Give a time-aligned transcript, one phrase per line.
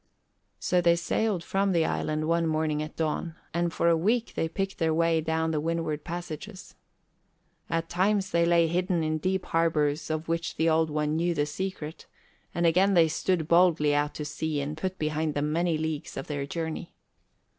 [0.59, 4.49] So they sailed from the island one morning at dawn and for a week they
[4.49, 6.73] picked their way down the windward passages.
[7.69, 11.45] At times they lay hidden in deep harbours of which the Old One knew the
[11.45, 12.07] secret;
[12.51, 16.25] and again they stood boldly out to sea and put behind them many leagues of
[16.25, 16.95] their journey.